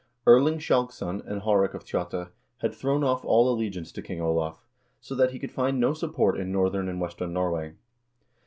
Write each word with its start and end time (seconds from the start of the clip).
Erling 0.25 0.57
Skjalgsson 0.57 1.21
and 1.27 1.43
Haarek 1.43 1.75
of 1.75 1.85
Tjotta 1.85 2.31
had 2.61 2.73
thrown 2.73 3.03
off 3.03 3.23
all 3.23 3.53
allegiance 3.53 3.91
to 3.91 4.01
King 4.01 4.19
Olav, 4.19 4.57
so 4.99 5.13
that 5.13 5.29
he 5.29 5.37
could 5.37 5.51
find 5.51 5.79
no 5.79 5.93
support 5.93 6.39
in 6.39 6.51
northern 6.51 6.89
and 6.89 6.99
western 6.99 7.33
Norway. 7.33 7.75